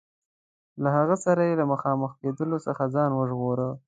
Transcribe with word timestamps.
له 0.81 0.89
هغوی 0.95 1.17
سره 1.25 1.41
یې 1.47 1.53
له 1.61 1.65
مخامخ 1.73 2.11
کېدلو 2.21 2.57
څخه 2.67 2.83
ځان 2.93 3.09
ژغوره. 3.29 3.69